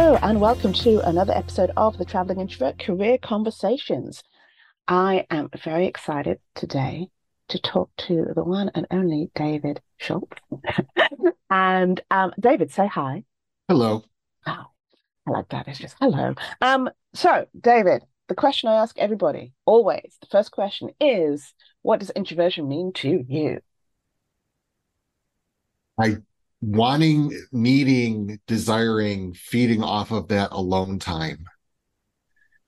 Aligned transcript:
Hello, 0.00 0.18
and 0.22 0.40
welcome 0.40 0.72
to 0.72 1.06
another 1.06 1.34
episode 1.34 1.72
of 1.76 1.98
the 1.98 2.06
Traveling 2.06 2.40
Introvert 2.40 2.78
Career 2.78 3.18
Conversations. 3.18 4.22
I 4.88 5.26
am 5.30 5.50
very 5.62 5.84
excited 5.84 6.38
today 6.54 7.08
to 7.48 7.58
talk 7.58 7.90
to 7.98 8.32
the 8.34 8.42
one 8.42 8.70
and 8.74 8.86
only 8.90 9.30
David 9.34 9.82
Schultz. 9.98 10.38
and 11.50 12.00
um, 12.10 12.32
David, 12.40 12.72
say 12.72 12.86
hi. 12.86 13.24
Hello. 13.68 14.02
Oh, 14.46 14.64
I 15.26 15.30
like 15.30 15.50
that. 15.50 15.68
It's 15.68 15.78
just 15.78 15.96
hello. 16.00 16.34
Um, 16.62 16.88
so, 17.12 17.46
David, 17.60 18.02
the 18.28 18.34
question 18.34 18.70
I 18.70 18.76
ask 18.76 18.98
everybody 18.98 19.52
always, 19.66 20.16
the 20.22 20.28
first 20.28 20.50
question 20.50 20.92
is, 20.98 21.52
what 21.82 22.00
does 22.00 22.08
introversion 22.08 22.70
mean 22.70 22.94
to 22.94 23.22
you? 23.28 23.60
I 25.98 26.22
wanting, 26.60 27.32
needing, 27.52 28.40
desiring, 28.46 29.34
feeding 29.34 29.82
off 29.82 30.10
of 30.10 30.28
that 30.28 30.52
alone 30.52 30.98
time. 30.98 31.44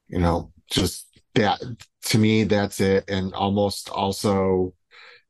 You 0.09 0.19
know, 0.19 0.53
just 0.71 1.07
that 1.35 1.63
to 2.07 2.19
me, 2.19 2.45
that's 2.45 2.81
it. 2.81 3.05
And 3.09 3.35
almost 3.35 3.89
also 3.89 4.75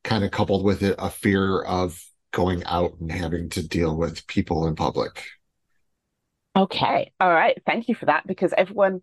kind 0.04 0.24
of 0.24 0.30
coupled 0.30 0.64
with 0.64 0.82
it, 0.82 0.96
a 0.98 1.10
fear 1.10 1.62
of 1.62 2.02
going 2.32 2.64
out 2.64 2.94
and 3.00 3.12
having 3.12 3.48
to 3.50 3.66
deal 3.66 3.96
with 3.96 4.26
people 4.26 4.66
in 4.66 4.74
public. 4.74 5.24
Okay. 6.56 7.12
All 7.20 7.30
right. 7.30 7.60
Thank 7.66 7.88
you 7.88 7.94
for 7.94 8.06
that 8.06 8.26
because 8.26 8.52
everyone 8.56 9.02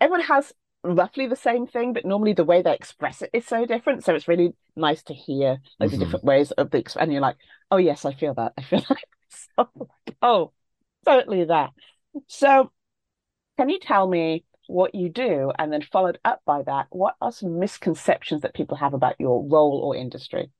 everyone 0.00 0.22
has 0.22 0.52
roughly 0.94 1.26
the 1.26 1.36
same 1.36 1.66
thing, 1.66 1.92
but 1.92 2.04
normally 2.04 2.32
the 2.32 2.44
way 2.44 2.62
they 2.62 2.74
express 2.74 3.22
it 3.22 3.30
is 3.32 3.46
so 3.46 3.66
different. 3.66 4.04
So 4.04 4.14
it's 4.14 4.28
really 4.28 4.54
nice 4.76 5.02
to 5.04 5.14
hear 5.14 5.58
like 5.78 5.90
mm-hmm. 5.90 5.98
the 5.98 6.04
different 6.04 6.24
ways 6.24 6.50
of 6.52 6.70
the 6.70 6.96
and 6.98 7.12
you're 7.12 7.20
like, 7.20 7.36
oh 7.70 7.76
yes, 7.76 8.04
I 8.04 8.14
feel 8.14 8.34
that. 8.34 8.52
I 8.56 8.62
feel 8.62 8.84
like 8.90 9.04
so, 9.28 9.68
oh, 10.22 10.52
totally 11.04 11.44
that. 11.44 11.70
So 12.26 12.72
can 13.56 13.68
you 13.68 13.78
tell 13.80 14.06
me 14.06 14.44
what 14.68 14.94
you 14.94 15.08
do 15.08 15.50
and 15.58 15.72
then 15.72 15.82
followed 15.82 16.18
up 16.24 16.42
by 16.44 16.62
that, 16.62 16.86
what 16.90 17.16
are 17.20 17.32
some 17.32 17.58
misconceptions 17.58 18.42
that 18.42 18.54
people 18.54 18.76
have 18.76 18.94
about 18.94 19.16
your 19.18 19.46
role 19.48 19.80
or 19.82 19.96
industry? 19.96 20.50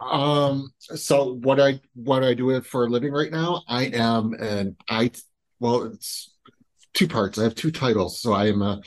Um, 0.00 0.72
so 0.80 1.34
what 1.34 1.60
I 1.60 1.80
what 1.94 2.24
I 2.24 2.34
do 2.34 2.60
for 2.62 2.84
a 2.84 2.88
living 2.88 3.12
right 3.12 3.30
now, 3.30 3.62
I 3.68 3.84
am 3.84 4.34
an 4.34 4.76
I 4.88 5.12
well, 5.60 5.84
it's 5.84 6.31
two 6.94 7.08
parts. 7.08 7.38
I 7.38 7.44
have 7.44 7.54
two 7.54 7.70
titles. 7.70 8.20
So 8.20 8.32
I 8.32 8.46
am 8.46 8.62
a 8.62 8.80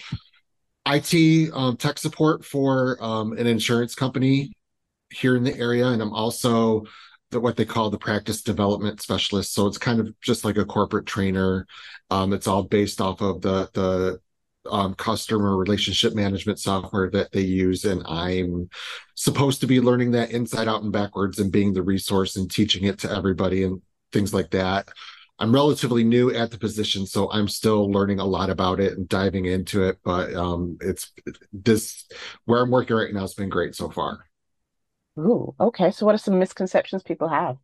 IT 0.87 1.51
um, 1.53 1.77
tech 1.77 1.97
support 1.97 2.45
for 2.45 2.97
um, 3.03 3.33
an 3.33 3.47
insurance 3.47 3.95
company 3.95 4.51
here 5.11 5.35
in 5.35 5.43
the 5.43 5.57
area, 5.57 5.87
and 5.87 6.01
I'm 6.01 6.13
also 6.13 6.83
the, 7.31 7.39
what 7.39 7.55
they 7.55 7.65
call 7.65 7.89
the 7.89 7.97
practice 7.97 8.41
development 8.41 9.01
specialist. 9.01 9.53
So 9.53 9.65
it's 9.67 9.77
kind 9.77 9.99
of 9.99 10.19
just 10.21 10.45
like 10.45 10.57
a 10.57 10.65
corporate 10.65 11.05
trainer. 11.05 11.65
Um, 12.11 12.33
it's 12.33 12.47
all 12.47 12.63
based 12.63 13.01
off 13.01 13.21
of 13.21 13.41
the 13.41 13.69
the 13.73 14.19
um, 14.69 14.95
customer 14.95 15.55
relationship 15.57 16.13
management 16.15 16.59
software 16.59 17.09
that 17.11 17.31
they 17.31 17.41
use, 17.41 17.85
and 17.85 18.03
I'm 18.05 18.69
supposed 19.15 19.61
to 19.61 19.67
be 19.67 19.81
learning 19.81 20.11
that 20.11 20.31
inside 20.31 20.67
out 20.67 20.83
and 20.83 20.91
backwards, 20.91 21.39
and 21.39 21.51
being 21.51 21.73
the 21.73 21.83
resource 21.83 22.35
and 22.35 22.49
teaching 22.49 22.83
it 22.83 22.99
to 22.99 23.11
everybody 23.11 23.63
and 23.63 23.81
things 24.11 24.33
like 24.33 24.51
that. 24.51 24.89
I'm 25.37 25.53
relatively 25.53 26.03
new 26.03 26.31
at 26.33 26.51
the 26.51 26.57
position, 26.57 27.05
so 27.05 27.29
I'm 27.31 27.47
still 27.47 27.91
learning 27.91 28.19
a 28.19 28.25
lot 28.25 28.49
about 28.49 28.79
it 28.79 28.97
and 28.97 29.07
diving 29.07 29.45
into 29.45 29.83
it. 29.83 29.97
But 30.03 30.33
um, 30.33 30.77
it's 30.79 31.11
this 31.51 32.05
where 32.45 32.61
I'm 32.61 32.71
working 32.71 32.95
right 32.95 33.13
now 33.13 33.21
has 33.21 33.33
been 33.33 33.49
great 33.49 33.75
so 33.75 33.89
far. 33.89 34.25
Ooh, 35.19 35.53
okay. 35.59 35.91
So, 35.91 36.05
what 36.05 36.15
are 36.15 36.19
some 36.19 36.39
misconceptions 36.39 37.03
people 37.03 37.27
have? 37.27 37.57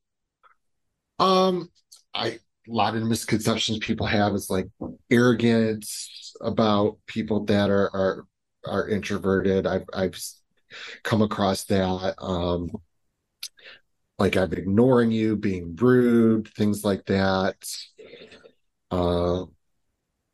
Um, 1.20 1.70
I 2.14 2.40
a 2.68 2.72
lot 2.72 2.96
of 2.96 3.04
misconceptions 3.04 3.80
people 3.80 4.06
have 4.06 4.34
is 4.34 4.50
like 4.50 4.68
arrogance 5.10 6.34
about 6.42 6.98
people 7.08 7.46
that 7.46 7.70
are 7.70 7.90
are 7.94 8.26
are 8.66 8.90
introverted. 8.90 9.66
I've 9.66 9.86
I've 9.94 10.20
come 11.04 11.22
across 11.22 11.64
that. 11.66 12.16
Um, 12.20 12.72
like 14.22 14.38
I'm 14.38 14.54
ignoring 14.54 15.10
you, 15.10 15.36
being 15.36 15.76
rude, 15.76 16.48
things 16.50 16.86
like 16.86 17.08
that. 17.08 17.56
Uh, 18.92 19.46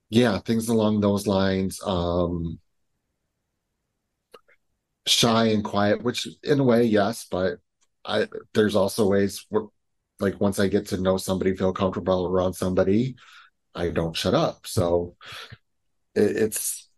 yeah, 0.09 0.40
things 0.40 0.68
along 0.68 1.00
those 1.00 1.25
lines. 1.25 1.80
Um, 1.81 2.59
shy 5.06 5.46
and 5.46 5.64
quiet, 5.64 6.03
which 6.03 6.28
in 6.44 6.59
a 6.59 6.66
way, 6.66 6.84
yes, 6.84 7.28
but 7.31 7.59
I 8.03 8.28
there's 8.53 8.75
also 8.75 9.08
ways 9.08 9.46
where, 9.48 9.68
like 10.19 10.42
once 10.42 10.59
I 10.59 10.68
get 10.68 10.88
to 10.88 11.00
know 11.00 11.16
somebody, 11.16 11.56
feel 11.56 11.72
comfortable 11.72 12.28
around 12.28 12.56
somebody, 12.56 13.16
I 13.74 13.88
don't 13.92 14.18
shut 14.18 14.34
up. 14.34 14.68
So 14.68 15.16
it, 16.14 16.36
it's 16.36 16.90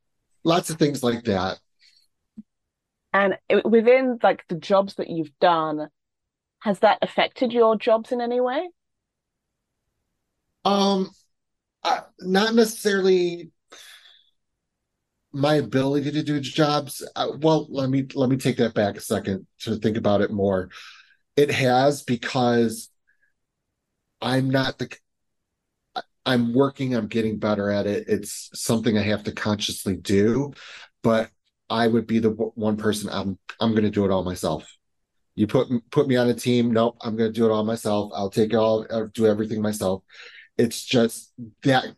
lots 0.43 0.71
of 0.71 0.79
things 0.79 1.03
like 1.03 1.25
that. 1.25 1.59
And 3.13 3.37
within 3.63 4.17
like 4.23 4.43
the 4.47 4.55
jobs 4.55 4.95
that 4.95 5.11
you've 5.11 5.37
done, 5.39 5.89
has 6.61 6.79
that 6.79 6.99
affected 7.01 7.53
your 7.53 7.77
jobs 7.77 8.11
in 8.11 8.21
any 8.21 8.41
way? 8.41 8.69
Um, 10.65 11.09
uh, 11.83 12.01
not 12.19 12.53
necessarily 12.53 13.51
my 15.31 15.55
ability 15.55 16.11
to 16.11 16.23
do 16.23 16.39
jobs. 16.39 17.07
Uh, 17.15 17.29
well, 17.39 17.67
let 17.69 17.89
me 17.89 18.05
let 18.13 18.29
me 18.29 18.37
take 18.37 18.57
that 18.57 18.73
back 18.73 18.97
a 18.97 19.01
second 19.01 19.45
to 19.59 19.75
think 19.77 19.97
about 19.97 20.21
it 20.21 20.31
more. 20.31 20.69
It 21.35 21.51
has 21.51 22.03
because 22.03 22.89
I'm 24.21 24.49
not 24.49 24.77
the 24.77 24.95
I'm 26.25 26.53
working, 26.53 26.95
I'm 26.95 27.07
getting 27.07 27.39
better 27.39 27.71
at 27.71 27.87
it. 27.87 28.05
It's 28.07 28.49
something 28.53 28.97
I 28.97 29.01
have 29.03 29.23
to 29.23 29.31
consciously 29.31 29.95
do, 29.95 30.53
but 31.01 31.29
I 31.69 31.87
would 31.87 32.07
be 32.07 32.19
the 32.19 32.29
one 32.29 32.77
person 32.77 33.09
I'm 33.11 33.37
I'm 33.59 33.71
going 33.71 33.83
to 33.83 33.89
do 33.89 34.05
it 34.05 34.11
all 34.11 34.23
myself. 34.23 34.67
You 35.39 35.47
put 35.47 35.69
put 35.89 36.09
me 36.09 36.17
on 36.17 36.27
a 36.27 36.33
team. 36.33 36.73
Nope, 36.73 36.97
I'm 36.99 37.15
going 37.15 37.31
to 37.31 37.33
do 37.33 37.45
it 37.45 37.49
all 37.49 37.63
myself. 37.63 38.11
I'll 38.13 38.29
take 38.29 38.51
it 38.51 38.57
all, 38.57 38.85
I'll 38.91 39.07
do 39.07 39.25
everything 39.25 39.61
myself. 39.61 40.03
It's 40.57 40.83
just 40.83 41.31
that 41.63 41.95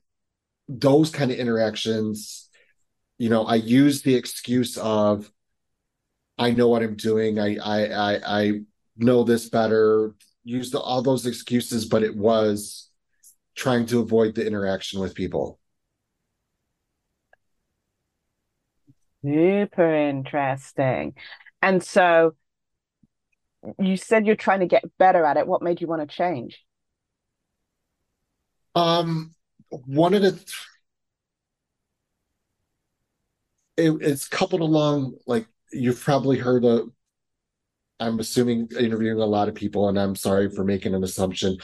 those 0.69 1.09
kind 1.09 1.31
of 1.31 1.40
interactions. 1.40 2.52
You 3.18 3.29
know, 3.29 3.44
I 3.44 3.56
use 3.56 4.03
the 4.03 4.13
excuse 4.13 4.78
of 4.78 5.31
I 6.38 6.52
know 6.52 6.68
what 6.68 6.84
I'm 6.84 6.96
doing. 6.96 7.40
I 7.40 7.56
I 7.56 7.85
I, 7.85 8.41
I 8.41 8.52
know 8.96 9.24
this 9.24 9.50
better. 9.50 10.13
Use 10.44 10.75
all 10.75 11.02
those 11.02 11.25
excuses, 11.25 11.85
but 11.85 12.03
it 12.03 12.16
was 12.16 12.91
trying 13.56 13.88
to 13.88 14.02
avoid 14.02 14.35
the 14.35 14.46
interaction 14.46 15.00
with 15.00 15.16
people. 15.16 15.59
Super 19.23 19.96
interesting. 19.96 21.16
And 21.63 21.84
so 21.84 22.35
you 23.79 23.97
said 23.97 24.25
you're 24.25 24.35
trying 24.35 24.61
to 24.61 24.67
get 24.67 24.83
better 24.97 25.25
at 25.25 25.38
it. 25.38 25.47
What 25.47 25.61
made 25.61 25.81
you 25.81 25.88
want 25.88 26.01
to 26.01 26.16
change? 26.16 26.63
Um, 28.73 29.33
one 29.69 30.13
of 30.13 30.22
the 30.22 30.39
it, 33.77 33.91
it's 34.01 34.27
coupled 34.27 34.61
along 34.61 35.16
like 35.25 35.47
you've 35.72 36.01
probably 36.01 36.38
heard. 36.38 36.66
I'm 37.99 38.19
assuming 38.19 38.67
interviewing 38.79 39.19
a 39.19 39.25
lot 39.25 39.47
of 39.47 39.55
people, 39.55 39.88
and 39.88 39.99
I'm 39.99 40.16
sorry 40.16 40.49
for 40.49 40.63
making 40.63 40.95
an 40.95 41.03
assumption, 41.03 41.57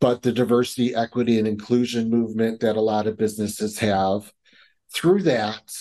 but 0.00 0.22
the 0.22 0.32
diversity, 0.32 0.94
equity, 0.94 1.38
and 1.38 1.48
inclusion 1.48 2.08
movement 2.08 2.60
that 2.60 2.76
a 2.76 2.80
lot 2.80 3.06
of 3.06 3.18
businesses 3.18 3.78
have. 3.80 4.32
Through 4.94 5.22
that, 5.24 5.72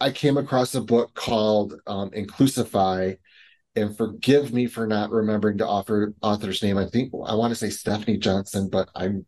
I 0.00 0.10
came 0.10 0.36
across 0.36 0.74
a 0.74 0.80
book 0.80 1.14
called 1.14 1.74
um, 1.86 2.10
Inclusify, 2.10 3.16
and 3.74 3.96
forgive 3.96 4.52
me 4.52 4.66
for 4.66 4.86
not 4.86 5.10
remembering 5.10 5.58
to 5.58 5.66
offer 5.66 6.14
author's 6.22 6.62
name. 6.62 6.78
I 6.78 6.86
think 6.86 7.12
I 7.26 7.34
want 7.34 7.50
to 7.52 7.54
say 7.56 7.68
Stefanie 7.68 8.20
Johnson, 8.20 8.68
but 8.70 8.88
I'm 8.94 9.26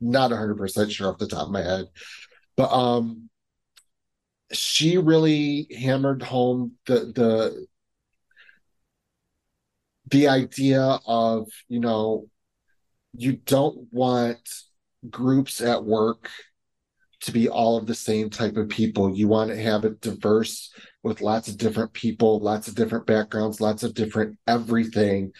not 0.00 0.30
100% 0.30 0.90
sure 0.90 1.08
off 1.08 1.18
the 1.18 1.26
top 1.26 1.46
of 1.46 1.52
my 1.52 1.62
head. 1.62 1.86
But 2.56 2.70
um 2.70 3.28
she 4.52 4.98
really 4.98 5.66
hammered 5.76 6.22
home 6.22 6.72
the 6.86 7.12
the 7.14 7.66
the 10.08 10.28
idea 10.28 10.98
of, 11.06 11.48
you 11.68 11.80
know, 11.80 12.28
you 13.16 13.32
don't 13.32 13.92
want 13.92 14.38
groups 15.10 15.60
at 15.60 15.84
work 15.84 16.30
to 17.20 17.32
be 17.32 17.48
all 17.48 17.76
of 17.76 17.86
the 17.86 17.94
same 17.94 18.30
type 18.30 18.56
of 18.56 18.68
people. 18.68 19.16
You 19.16 19.26
want 19.26 19.50
to 19.50 19.56
have 19.60 19.84
a 19.84 19.90
diverse 19.90 20.72
with 21.06 21.20
lots 21.22 21.48
of 21.48 21.56
different 21.56 21.92
people, 21.92 22.40
lots 22.40 22.68
of 22.68 22.74
different 22.74 23.06
backgrounds, 23.06 23.60
lots 23.60 23.82
of 23.84 23.94
different 23.94 24.38
everything, 24.46 25.32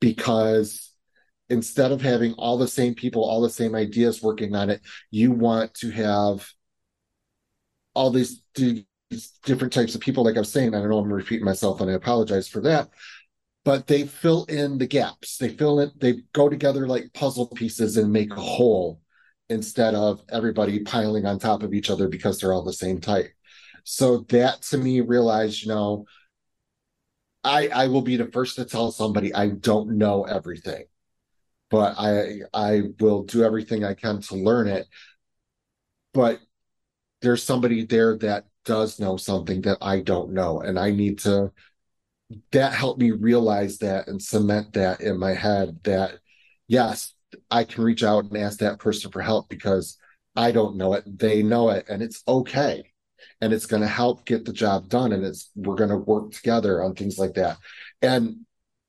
because 0.00 0.92
instead 1.50 1.92
of 1.92 2.00
having 2.02 2.32
all 2.34 2.58
the 2.58 2.68
same 2.68 2.94
people, 2.94 3.24
all 3.24 3.42
the 3.42 3.50
same 3.50 3.74
ideas 3.74 4.22
working 4.22 4.54
on 4.54 4.70
it, 4.70 4.80
you 5.10 5.32
want 5.32 5.74
to 5.74 5.90
have 5.90 6.48
all 7.94 8.10
these, 8.10 8.42
these 8.54 8.84
different 9.44 9.72
types 9.72 9.94
of 9.94 10.00
people. 10.00 10.24
Like 10.24 10.36
I 10.36 10.40
was 10.40 10.52
saying, 10.52 10.74
I 10.74 10.80
don't 10.80 10.90
know 10.90 10.98
I'm 10.98 11.12
repeating 11.12 11.44
myself 11.44 11.80
and 11.80 11.90
I 11.90 11.94
apologize 11.94 12.48
for 12.48 12.60
that, 12.62 12.90
but 13.64 13.86
they 13.86 14.06
fill 14.06 14.44
in 14.46 14.78
the 14.78 14.86
gaps. 14.86 15.38
They 15.38 15.50
fill 15.50 15.80
in, 15.80 15.92
they 15.96 16.22
go 16.32 16.48
together 16.48 16.86
like 16.88 17.12
puzzle 17.14 17.48
pieces 17.48 17.96
and 17.96 18.12
make 18.12 18.32
a 18.36 18.40
whole. 18.40 19.00
instead 19.50 19.94
of 19.94 20.22
everybody 20.30 20.80
piling 20.80 21.26
on 21.26 21.38
top 21.38 21.62
of 21.62 21.74
each 21.74 21.90
other 21.90 22.08
because 22.08 22.40
they're 22.40 22.52
all 22.52 22.64
the 22.64 22.72
same 22.72 23.00
type. 23.00 23.30
So 23.90 24.18
that 24.28 24.60
to 24.64 24.76
me 24.76 25.00
realized, 25.00 25.62
you 25.62 25.68
know, 25.68 26.04
I 27.42 27.68
I 27.68 27.86
will 27.88 28.02
be 28.02 28.18
the 28.18 28.26
first 28.26 28.56
to 28.56 28.66
tell 28.66 28.92
somebody 28.92 29.32
I 29.34 29.48
don't 29.48 29.96
know 29.96 30.24
everything. 30.24 30.84
But 31.70 31.94
I 31.98 32.40
I 32.52 32.82
will 33.00 33.22
do 33.22 33.44
everything 33.44 33.84
I 33.84 33.94
can 33.94 34.20
to 34.22 34.36
learn 34.36 34.68
it. 34.68 34.86
But 36.12 36.40
there's 37.22 37.42
somebody 37.42 37.86
there 37.86 38.18
that 38.18 38.44
does 38.66 39.00
know 39.00 39.16
something 39.16 39.62
that 39.62 39.78
I 39.80 40.00
don't 40.00 40.32
know 40.34 40.60
and 40.60 40.78
I 40.78 40.90
need 40.90 41.20
to 41.20 41.50
that 42.52 42.74
helped 42.74 43.00
me 43.00 43.12
realize 43.12 43.78
that 43.78 44.08
and 44.08 44.22
cement 44.22 44.74
that 44.74 45.00
in 45.00 45.18
my 45.18 45.32
head 45.32 45.80
that 45.84 46.18
yes, 46.66 47.14
I 47.50 47.64
can 47.64 47.84
reach 47.84 48.04
out 48.04 48.24
and 48.24 48.36
ask 48.36 48.58
that 48.58 48.80
person 48.80 49.10
for 49.10 49.22
help 49.22 49.48
because 49.48 49.96
I 50.36 50.52
don't 50.52 50.76
know 50.76 50.92
it. 50.92 51.04
They 51.18 51.42
know 51.42 51.70
it 51.70 51.86
and 51.88 52.02
it's 52.02 52.22
okay. 52.28 52.92
And 53.40 53.52
it's 53.52 53.66
going 53.66 53.82
to 53.82 53.88
help 53.88 54.24
get 54.24 54.44
the 54.44 54.52
job 54.52 54.88
done. 54.88 55.12
And 55.12 55.24
it's, 55.24 55.50
we're 55.54 55.74
going 55.74 55.90
to 55.90 55.96
work 55.96 56.32
together 56.32 56.82
on 56.82 56.94
things 56.94 57.18
like 57.18 57.34
that. 57.34 57.58
And 58.02 58.46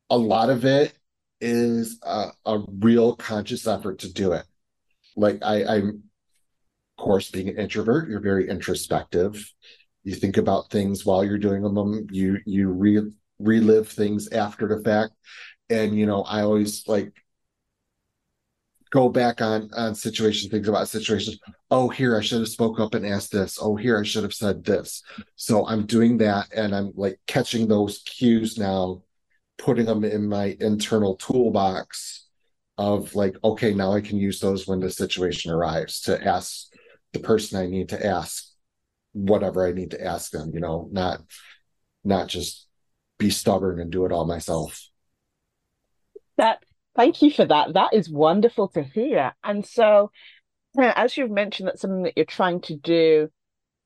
a 0.09 0.17
lot 0.17 0.49
of 0.49 0.65
it 0.65 0.93
is 1.41 1.99
a, 2.03 2.27
a 2.45 2.59
real 2.79 3.15
conscious 3.15 3.67
effort 3.67 3.99
to 3.99 4.11
do 4.11 4.33
it. 4.33 4.45
Like 5.15 5.39
I, 5.43 5.63
I'm, 5.63 6.03
of 6.97 7.03
course, 7.03 7.31
being 7.31 7.49
an 7.49 7.57
introvert, 7.57 8.09
you're 8.09 8.19
very 8.19 8.49
introspective. 8.49 9.51
You 10.03 10.15
think 10.15 10.37
about 10.37 10.69
things 10.69 11.05
while 11.05 11.23
you're 11.23 11.37
doing 11.37 11.61
them. 11.61 12.07
You, 12.11 12.39
you 12.45 12.69
re, 12.69 13.11
relive 13.39 13.89
things 13.89 14.29
after 14.29 14.67
the 14.67 14.83
fact. 14.83 15.13
And, 15.69 15.97
you 15.97 16.05
know, 16.05 16.23
I 16.23 16.41
always 16.41 16.87
like 16.87 17.13
go 18.91 19.09
back 19.09 19.41
on 19.41 19.69
on 19.75 19.95
situations, 19.95 20.51
things 20.51 20.67
about 20.67 20.87
situations. 20.87 21.39
Oh, 21.71 21.89
here 21.89 22.17
I 22.17 22.21
should 22.21 22.39
have 22.39 22.47
spoke 22.47 22.79
up 22.79 22.93
and 22.93 23.05
asked 23.05 23.31
this. 23.31 23.59
Oh, 23.61 23.75
here 23.75 23.99
I 23.99 24.03
should 24.03 24.23
have 24.23 24.33
said 24.33 24.63
this. 24.63 25.03
So 25.35 25.67
I'm 25.67 25.85
doing 25.85 26.17
that, 26.19 26.47
and 26.55 26.75
I'm 26.75 26.91
like 26.95 27.19
catching 27.27 27.67
those 27.67 27.99
cues 27.99 28.57
now, 28.57 29.03
putting 29.57 29.85
them 29.85 30.03
in 30.03 30.27
my 30.27 30.57
internal 30.59 31.15
toolbox 31.15 32.27
of 32.77 33.13
like, 33.13 33.35
okay, 33.43 33.73
now 33.73 33.91
I 33.91 34.01
can 34.01 34.17
use 34.17 34.39
those 34.39 34.67
when 34.67 34.79
the 34.79 34.89
situation 34.89 35.51
arrives 35.51 36.01
to 36.01 36.25
ask 36.25 36.67
the 37.11 37.19
person 37.19 37.59
I 37.59 37.67
need 37.67 37.89
to 37.89 38.05
ask 38.05 38.45
whatever 39.11 39.67
I 39.67 39.73
need 39.73 39.91
to 39.91 40.03
ask 40.03 40.31
them. 40.31 40.51
You 40.53 40.61
know, 40.61 40.89
not 40.91 41.21
not 42.03 42.27
just 42.27 42.67
be 43.17 43.29
stubborn 43.29 43.79
and 43.79 43.91
do 43.91 44.05
it 44.05 44.11
all 44.11 44.25
myself. 44.25 44.89
That 46.37 46.63
Thank 46.99 47.21
you 47.21 47.31
for 47.31 47.45
that. 47.45 47.75
That 47.75 47.93
is 47.93 48.09
wonderful 48.09 48.67
to 48.69 48.83
hear. 48.83 49.33
And 49.41 49.65
so, 49.65 50.11
as 50.77 51.15
you've 51.15 51.31
mentioned, 51.31 51.69
that's 51.69 51.79
something 51.79 52.03
that 52.03 52.17
you're 52.17 52.25
trying 52.25 52.59
to 52.63 52.75
do 52.75 53.29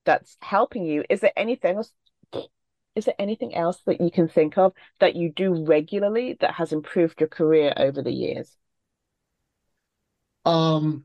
that's 0.04 0.36
helping 0.42 0.84
you. 0.84 1.04
Is 1.12 1.20
there 1.20 1.32
anything 1.38 1.76
else? 1.76 1.92
Is 2.96 3.06
there 3.06 3.14
anything 3.20 3.54
else 3.54 3.80
that 3.86 4.02
you 4.02 4.10
can 4.10 4.28
think 4.28 4.58
of 4.58 4.74
that 5.00 5.16
you 5.16 5.32
do 5.32 5.64
regularly 5.64 6.38
that 6.42 6.56
has 6.56 6.74
improved 6.74 7.20
your 7.20 7.30
career 7.30 7.72
over 7.78 8.02
the 8.02 8.12
years? 8.12 8.58
Um, 10.44 11.04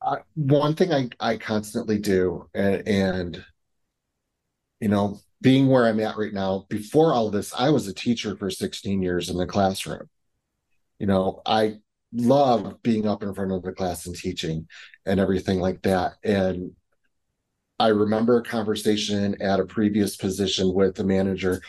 uh, 0.00 0.18
one 0.36 0.76
thing 0.76 0.92
I 0.92 1.08
I 1.18 1.38
constantly 1.38 1.98
do, 1.98 2.48
and, 2.54 2.86
and 2.86 3.44
you 4.78 4.86
know, 4.86 5.18
being 5.40 5.66
where 5.68 5.86
I'm 5.86 6.00
at 6.00 6.16
right 6.16 6.32
now, 6.32 6.66
before 6.68 7.12
all 7.12 7.30
this, 7.30 7.52
I 7.56 7.70
was 7.70 7.86
a 7.86 7.94
teacher 7.94 8.36
for 8.36 8.50
16 8.50 9.02
years 9.02 9.28
in 9.28 9.36
the 9.36 9.46
classroom. 9.46 10.08
You 10.98 11.06
know, 11.06 11.42
I 11.44 11.76
love 12.12 12.82
being 12.82 13.06
up 13.06 13.22
in 13.22 13.34
front 13.34 13.52
of 13.52 13.62
the 13.62 13.72
class 13.72 14.06
and 14.06 14.16
teaching 14.16 14.66
and 15.04 15.20
everything 15.20 15.60
like 15.60 15.82
that. 15.82 16.14
And 16.24 16.72
I 17.78 17.88
remember 17.88 18.38
a 18.38 18.42
conversation 18.42 19.40
at 19.42 19.60
a 19.60 19.66
previous 19.66 20.16
position 20.16 20.72
with 20.72 20.94
the 20.94 21.04
manager. 21.04 21.60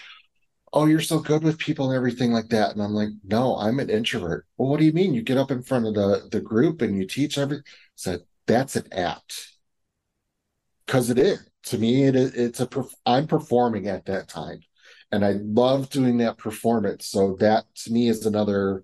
Oh, 0.72 0.86
you're 0.86 1.02
so 1.02 1.20
good 1.20 1.44
with 1.44 1.58
people 1.58 1.90
and 1.90 1.96
everything 1.96 2.32
like 2.32 2.50
that. 2.50 2.72
And 2.72 2.82
I'm 2.82 2.94
like, 2.94 3.10
no, 3.26 3.58
I'm 3.58 3.80
an 3.80 3.90
introvert. 3.90 4.46
Well, 4.58 4.70
what 4.70 4.80
do 4.80 4.86
you 4.86 4.94
mean? 4.94 5.14
You 5.14 5.22
get 5.22 5.38
up 5.38 5.52
in 5.52 5.64
front 5.64 5.88
of 5.88 5.96
the, 5.96 6.30
the 6.32 6.40
group 6.40 6.82
and 6.82 6.96
you 6.96 7.06
teach 7.06 7.38
every 7.38 7.62
said 7.96 8.22
that's 8.46 8.78
an 8.78 8.88
act. 8.94 9.54
Because 10.86 11.10
it 11.10 11.20
is 11.20 11.46
to 11.64 11.78
me 11.78 12.04
it 12.04 12.16
it's 12.16 12.60
a 12.60 12.70
i'm 13.06 13.28
performing 13.28 13.88
at 13.88 14.06
that 14.06 14.28
time. 14.28 14.60
And 15.12 15.26
i 15.26 15.36
love 15.42 15.90
doing 15.90 16.18
that 16.18 16.38
performance. 16.38 17.08
So 17.08 17.36
that 17.40 17.66
to 17.84 17.92
me 17.92 18.10
is 18.10 18.26
another 18.26 18.84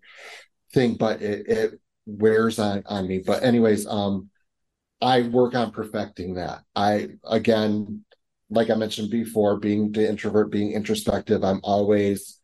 thing 0.73 0.95
but 0.95 1.21
it, 1.21 1.47
it 1.47 1.79
wears 2.05 2.59
on 2.59 2.83
on 2.85 3.07
me. 3.07 3.19
But 3.25 3.43
anyways 3.43 3.87
um 3.87 4.29
i 5.01 5.21
work 5.21 5.55
on 5.55 5.71
perfecting 5.71 6.35
that. 6.35 6.63
I 6.75 7.09
again 7.23 8.03
like 8.53 8.69
i 8.69 8.75
mentioned 8.75 9.09
before 9.09 9.57
being 9.57 9.91
the 9.91 10.07
introvert 10.07 10.51
being 10.51 10.71
introspective 10.71 11.43
i'm 11.43 11.59
always 11.63 12.39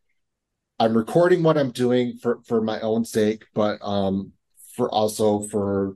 i'm 0.80 0.98
recording 0.98 1.44
what 1.44 1.58
i'm 1.58 1.72
doing 1.72 2.18
for 2.22 2.40
for 2.46 2.62
my 2.62 2.80
own 2.82 3.06
sake 3.06 3.46
but 3.54 3.78
um 3.82 4.32
for 4.76 4.90
also 4.90 5.42
for 5.48 5.96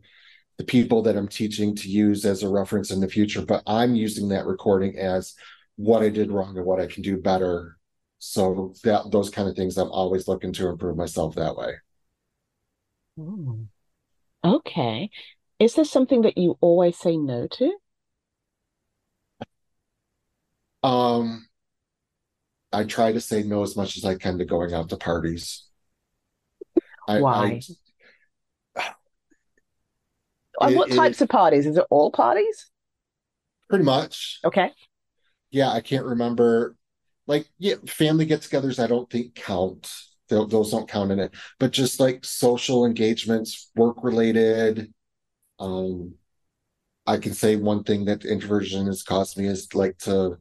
the 0.58 0.64
people 0.64 1.02
that 1.04 1.18
I'm 1.18 1.28
teaching 1.28 1.76
to 1.76 1.90
use 1.90 2.26
as 2.26 2.44
a 2.44 2.50
reference 2.50 2.92
in 2.92 3.00
the 3.00 3.08
future, 3.08 3.44
but 3.44 3.64
I'm 3.66 3.96
using 3.96 4.30
that 4.30 4.46
recording 4.46 4.98
as 4.98 5.34
what 5.76 6.04
I 6.04 6.10
did 6.10 6.32
wrong 6.32 6.56
and 6.58 6.66
what 6.66 6.80
I 6.80 6.88
can 6.88 7.02
do 7.02 7.18
better. 7.18 7.78
So 8.20 8.74
that 8.84 9.12
those 9.12 9.30
kind 9.30 9.50
of 9.50 9.56
things 9.56 9.78
I'm 9.78 9.92
always 9.92 10.28
looking 10.28 10.54
to 10.54 10.70
improve 10.70 10.96
myself 10.96 11.36
that 11.36 11.58
way. 11.58 11.74
Ooh. 13.20 13.68
Okay. 14.44 15.10
Is 15.60 15.76
this 15.76 15.92
something 15.92 16.22
that 16.22 16.38
you 16.38 16.58
always 16.62 16.98
say 16.98 17.18
no 17.18 17.48
to? 17.48 17.74
Um 20.84 21.48
I 22.72 22.84
try 22.84 23.12
to 23.12 23.22
say 23.22 23.44
no 23.44 23.62
as 23.62 23.76
much 23.76 23.98
as 23.98 24.06
I 24.06 24.16
can 24.16 24.38
to 24.40 24.46
going 24.46 24.74
out 24.74 24.90
to 24.90 24.98
parties. 24.98 25.68
I, 27.08 27.20
Why? 27.20 27.62
It, 30.62 30.76
what 30.76 30.92
types 30.92 31.22
it, 31.22 31.26
of 31.26 31.30
parties? 31.30 31.66
Is 31.66 31.78
it 31.78 31.86
all 31.90 32.12
parties? 32.12 32.70
Pretty 33.70 33.86
much. 33.86 34.40
Okay. 34.46 34.72
Yeah, 35.52 35.70
I 35.70 35.82
can't 35.82 36.06
remember. 36.06 36.76
Like, 37.26 37.48
yeah, 37.58 37.76
family 37.88 38.26
get-togethers. 38.26 38.84
I 38.84 38.88
don't 38.88 39.10
think 39.10 39.36
count. 39.36 39.92
Those 40.30 40.72
don't 40.72 40.90
count 40.90 41.12
in 41.12 41.20
it. 41.20 41.34
But 41.60 41.72
just 41.72 42.00
like 42.00 42.26
social 42.26 42.86
engagements, 42.86 43.70
work-related. 43.76 44.92
Um, 45.60 46.16
I 47.06 47.18
can 47.18 47.34
say 47.34 47.56
one 47.56 47.84
thing 47.84 48.06
that 48.06 48.26
introversion 48.26 48.88
has 48.88 49.04
caused 49.04 49.38
me 49.38 49.46
is 49.46 49.74
like 49.76 49.98
to. 50.00 50.38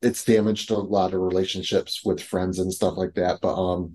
It's 0.00 0.24
damaged 0.24 0.70
a 0.72 0.78
lot 0.78 1.14
of 1.14 1.20
relationships 1.20 2.02
with 2.04 2.20
friends 2.20 2.58
and 2.58 2.72
stuff 2.72 2.94
like 2.96 3.14
that. 3.14 3.40
But 3.40 3.54
um, 3.54 3.92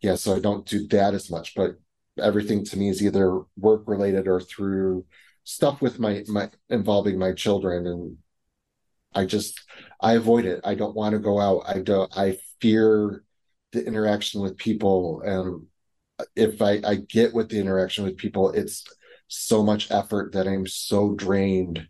yeah, 0.00 0.14
so 0.14 0.36
I 0.36 0.38
don't 0.38 0.64
do 0.64 0.86
that 0.88 1.14
as 1.14 1.30
much. 1.30 1.54
But 1.56 1.72
everything 2.20 2.64
to 2.66 2.76
me 2.76 2.88
is 2.88 3.02
either 3.02 3.40
work 3.56 3.82
related 3.86 4.28
or 4.28 4.40
through 4.40 5.04
stuff 5.44 5.80
with 5.80 5.98
my 5.98 6.24
my 6.28 6.50
involving 6.68 7.18
my 7.18 7.32
children. 7.32 7.86
And 7.86 8.18
i 9.14 9.24
just 9.24 9.60
i 10.00 10.14
avoid 10.14 10.44
it. 10.44 10.60
I 10.64 10.74
don't 10.74 10.96
want 10.96 11.14
to 11.14 11.18
go 11.18 11.40
out. 11.40 11.62
I 11.66 11.80
don't 11.80 12.16
i 12.16 12.38
fear 12.60 13.24
the 13.72 13.84
interaction 13.86 14.40
with 14.40 14.56
people. 14.56 15.22
And 15.22 15.66
if 16.36 16.60
i 16.62 16.80
i 16.84 16.96
get 16.96 17.34
with 17.34 17.48
the 17.48 17.60
interaction 17.60 18.04
with 18.04 18.16
people 18.16 18.50
it's 18.50 18.84
so 19.28 19.62
much 19.62 19.90
effort 19.90 20.32
that 20.32 20.48
i'm 20.48 20.66
so 20.66 21.14
drained 21.14 21.86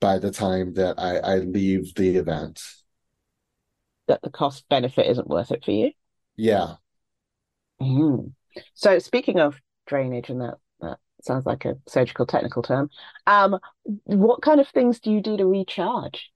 by 0.00 0.18
the 0.18 0.30
time 0.30 0.74
that 0.74 0.98
i 0.98 1.18
i 1.18 1.36
leave 1.38 1.94
the 1.94 2.16
event. 2.16 2.62
That 4.06 4.22
the 4.22 4.30
cost 4.30 4.66
benefit 4.70 5.06
isn't 5.06 5.28
worth 5.28 5.50
it 5.52 5.64
for 5.64 5.72
you? 5.72 5.92
Yeah. 6.36 6.76
Mm. 7.80 8.32
So 8.74 8.98
speaking 8.98 9.40
of 9.40 9.56
drainage, 9.86 10.30
and 10.30 10.40
that 10.40 10.58
that 10.80 10.98
sounds 11.22 11.46
like 11.46 11.64
a 11.64 11.76
surgical 11.86 12.26
technical 12.26 12.62
term, 12.62 12.90
um, 13.26 13.58
what 14.04 14.42
kind 14.42 14.60
of 14.60 14.68
things 14.68 15.00
do 15.00 15.10
you 15.10 15.20
do 15.20 15.36
to 15.36 15.46
recharge? 15.46 16.30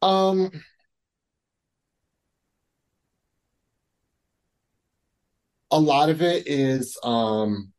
Um, 0.00 0.50
a 5.70 5.78
lot 5.78 6.08
of 6.08 6.22
it 6.22 6.46
is 6.46 6.98
um 7.02 7.72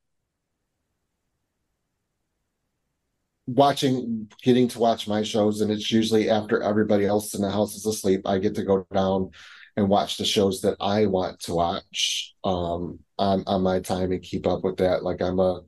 watching 3.48 4.30
getting 4.44 4.68
to 4.68 4.80
watch 4.80 5.08
my 5.08 5.24
shows 5.24 5.62
and 5.62 5.72
it's 5.72 5.92
usually 5.92 6.30
after 6.30 6.62
everybody 6.62 7.06
else 7.06 7.34
in 7.34 7.42
the 7.42 7.50
house 7.50 7.76
is 7.76 7.86
asleep 7.86 8.22
i 8.26 8.38
get 8.38 8.54
to 8.54 8.64
go 8.64 8.86
down 8.94 9.32
and 9.80 9.90
watch 9.90 10.18
the 10.18 10.26
shows 10.26 10.62
that 10.62 10.78
I 10.80 11.06
want 11.06 11.40
to 11.42 11.54
watch 11.54 12.36
um, 12.44 13.00
on 13.18 13.44
on 13.48 13.64
my 13.64 13.80
time 13.80 14.12
and 14.12 14.22
keep 14.22 14.46
up 14.46 14.64
with 14.64 14.78
that. 14.78 15.04
Like 15.04 15.22
I'm 15.22 15.40
a 15.40 15.62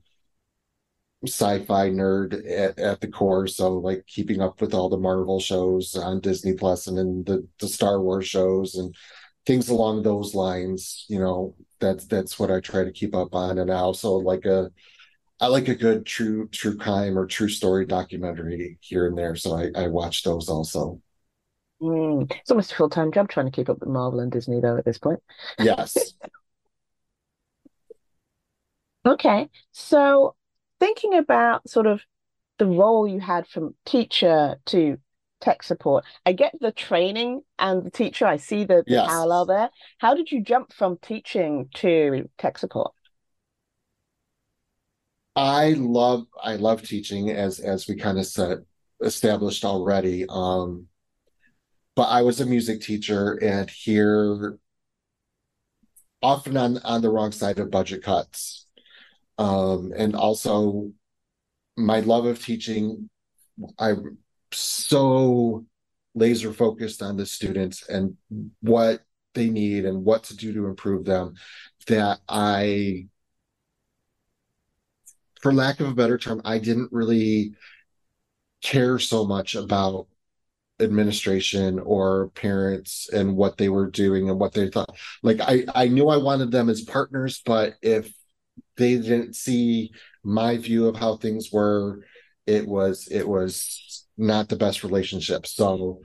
sci-fi 1.26 1.90
nerd 1.90 2.34
at, 2.50 2.78
at 2.80 3.02
the 3.02 3.08
core, 3.08 3.48
so 3.48 3.74
like 3.74 4.06
keeping 4.08 4.42
up 4.42 4.60
with 4.62 4.74
all 4.74 4.90
the 4.90 4.98
Marvel 4.98 5.40
shows 5.40 5.96
on 5.96 6.20
Disney 6.20 6.54
Plus 6.54 6.88
and 6.88 6.98
then 6.98 7.24
the 7.26 7.48
the 7.60 7.68
Star 7.68 8.02
Wars 8.02 8.28
shows 8.28 8.76
and 8.76 8.94
things 9.46 9.70
along 9.70 10.04
those 10.04 10.36
lines. 10.36 11.06
You 11.08 11.20
know, 11.20 11.56
that's 11.80 12.06
that's 12.06 12.38
what 12.38 12.52
I 12.52 12.60
try 12.60 12.84
to 12.84 12.92
keep 12.92 13.16
up 13.16 13.34
on, 13.34 13.60
and 13.60 13.72
I 13.72 13.78
also 13.78 14.14
like 14.16 14.46
a 14.46 14.72
I 15.40 15.48
like 15.48 15.70
a 15.70 15.76
good 15.76 16.06
true 16.06 16.50
true 16.50 16.78
crime 16.78 17.18
or 17.18 17.28
true 17.28 17.50
story 17.50 17.86
documentary 17.86 18.78
here 18.82 19.08
and 19.08 19.18
there, 19.18 19.36
so 19.36 19.56
I 19.56 19.72
I 19.76 19.88
watch 19.88 20.24
those 20.24 20.50
also. 20.50 21.02
Mm. 21.82 22.32
It's 22.32 22.52
almost 22.52 22.72
a 22.72 22.76
full 22.76 22.90
time 22.90 23.12
job 23.12 23.30
trying 23.30 23.48
to 23.48 23.52
keep 23.52 23.70
up 23.70 23.80
with 23.80 23.90
Marvel 23.90 24.20
and 24.20 24.32
Disney, 24.32 24.60
though, 24.60 24.78
at 24.78 24.86
this 24.86 25.00
point. 25.00 25.20
Yes. 25.58 25.98
okay. 29.06 29.50
So, 29.72 30.36
thinking 30.80 31.16
about 31.16 31.68
sort 31.68 31.88
of 31.88 32.02
the 32.60 32.68
role 32.68 33.08
you 33.08 33.20
had 33.20 33.48
from 33.48 33.74
teacher 33.86 34.58
to 34.68 34.98
tech 35.40 35.64
support, 35.64 36.06
I 36.26 36.34
get 36.34 36.54
the 36.62 36.72
training 36.72 37.42
and 37.58 37.84
the 37.84 37.90
teacher. 37.90 38.28
I 38.28 38.38
see 38.38 38.64
the, 38.64 38.84
yes. 38.86 39.08
parallel 39.08 39.48
there. 39.48 39.70
How 39.98 40.14
did 40.14 40.32
you 40.32 40.44
jump 40.44 40.72
from 40.72 41.00
teaching 41.02 41.70
to 41.76 42.30
tech 42.38 42.60
support? 42.60 42.94
I 45.36 45.76
love 45.78 46.26
I 46.44 46.58
love 46.58 46.84
teaching 46.84 47.32
as 47.32 47.60
as 47.60 47.88
we 47.88 47.96
kind 47.96 48.20
of 48.20 48.26
said 48.26 48.66
established 49.02 49.64
already. 49.64 50.26
Um, 50.28 50.88
but 51.96 52.04
I 52.04 52.22
was 52.22 52.40
a 52.40 52.46
music 52.46 52.82
teacher 52.82 53.34
and 53.42 53.70
here 53.70 54.58
often 56.22 56.58
on 56.58 56.78
on 56.80 57.02
the 57.02 57.10
wrong 57.10 57.32
side 57.32 57.60
of 57.60 57.72
budget 57.72 58.04
cuts. 58.04 58.68
Um, 59.38 59.92
and 59.96 60.16
also 60.16 60.92
my 61.76 62.02
love 62.02 62.26
of 62.26 62.44
teaching, 62.44 63.10
I'm 63.80 64.18
so 64.54 65.66
laser 66.14 66.54
focused 66.54 67.02
on 67.02 67.18
the 67.18 67.26
students 67.26 67.88
and 67.88 68.18
what 68.62 69.02
they 69.34 69.50
need 69.50 69.86
and 69.86 70.04
what 70.04 70.24
to 70.26 70.36
do 70.36 70.54
to 70.54 70.68
improve 70.68 71.06
them 71.06 71.36
that 71.88 72.20
I 72.28 73.08
for 75.42 75.54
lack 75.54 75.80
of 75.80 75.88
a 75.88 75.96
better 75.96 76.18
term, 76.18 76.42
I 76.46 76.60
didn't 76.60 76.92
really 76.92 77.54
care 78.62 79.00
so 79.00 79.26
much 79.26 79.56
about 79.56 80.08
administration 80.82 81.80
or 81.80 82.30
parents 82.30 83.10
and 83.14 83.36
what 83.36 83.58
they 83.58 83.70
were 83.70 83.90
doing 83.90 84.30
and 84.30 84.40
what 84.40 84.54
they 84.54 84.70
thought. 84.70 84.96
Like 85.24 85.40
I, 85.42 85.66
I 85.74 85.88
knew 85.88 86.10
I 86.10 86.18
wanted 86.18 86.52
them 86.52 86.70
as 86.70 86.82
partners, 86.82 87.42
but 87.46 87.76
if 87.82 88.14
they 88.78 88.98
didn't 88.98 89.36
see 89.36 89.92
my 90.24 90.58
view 90.58 90.88
of 90.88 90.96
how 90.96 91.18
things 91.18 91.52
were, 91.52 92.04
it 92.46 92.68
was 92.68 93.08
it 93.12 93.28
was 93.28 94.08
not 94.18 94.50
the 94.50 94.56
best 94.56 94.84
relationship. 94.84 95.48
So 95.48 96.02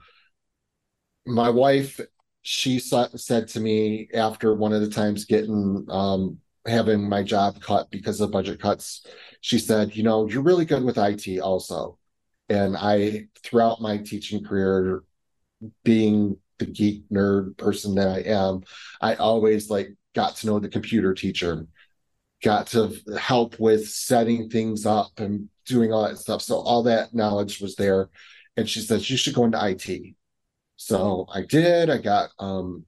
my 1.25 1.49
wife, 1.49 1.99
she 2.41 2.79
said 2.79 3.47
to 3.49 3.59
me 3.59 4.09
after 4.13 4.55
one 4.55 4.73
of 4.73 4.81
the 4.81 4.89
times 4.89 5.25
getting 5.25 5.85
um, 5.89 6.37
having 6.65 7.07
my 7.07 7.23
job 7.23 7.61
cut 7.61 7.89
because 7.91 8.21
of 8.21 8.31
budget 8.31 8.59
cuts, 8.61 9.05
she 9.41 9.59
said, 9.59 9.95
you 9.95 10.03
know, 10.03 10.27
you're 10.27 10.41
really 10.41 10.65
good 10.65 10.83
with 10.83 10.97
IT 10.97 11.39
also. 11.39 11.97
And 12.49 12.77
I, 12.77 13.27
throughout 13.43 13.81
my 13.81 13.97
teaching 13.97 14.43
career, 14.43 15.03
being 15.83 16.37
the 16.59 16.65
geek 16.65 17.03
nerd 17.09 17.57
person 17.57 17.95
that 17.95 18.07
I 18.07 18.19
am, 18.19 18.61
I 19.01 19.15
always 19.15 19.69
like 19.69 19.89
got 20.15 20.37
to 20.37 20.47
know 20.47 20.59
the 20.59 20.69
computer 20.69 21.13
teacher, 21.13 21.67
got 22.43 22.67
to 22.67 22.93
help 23.19 23.59
with 23.59 23.87
setting 23.89 24.49
things 24.49 24.85
up 24.85 25.19
and 25.19 25.49
doing 25.65 25.91
all 25.91 26.07
that 26.07 26.17
stuff. 26.17 26.41
So 26.41 26.55
all 26.55 26.83
that 26.83 27.13
knowledge 27.13 27.59
was 27.59 27.75
there. 27.75 28.09
And 28.55 28.67
she 28.69 28.81
says, 28.81 29.09
you 29.09 29.17
should 29.17 29.35
go 29.35 29.45
into 29.45 29.63
IT. 29.63 30.15
So 30.77 31.27
I 31.33 31.41
did. 31.41 31.89
I 31.89 31.97
got 31.97 32.29
um, 32.39 32.85